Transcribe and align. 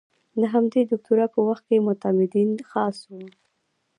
د 0.39 0.41
همدې 0.53 0.81
دوکتورا 0.89 1.25
په 1.35 1.39
وخت 1.47 1.63
کې 1.69 1.85
معتمدین 1.87 2.49
خاص 2.71 2.97
وو. 3.09 3.21